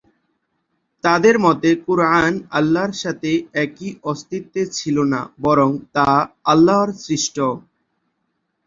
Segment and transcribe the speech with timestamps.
[1.03, 3.31] তাদের মতে কুরআন আল্লাহর সাথে
[3.63, 6.09] একই অস্তিত্বে ছিল না বরং তা
[6.51, 7.37] আল্লাহর সৃষ্ট।